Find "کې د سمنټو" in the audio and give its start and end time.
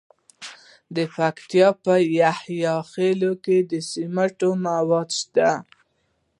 3.43-4.49